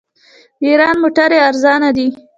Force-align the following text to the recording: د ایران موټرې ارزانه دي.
د 0.59 0.63
ایران 0.69 0.95
موټرې 1.03 1.37
ارزانه 1.49 1.89
دي. 1.97 2.07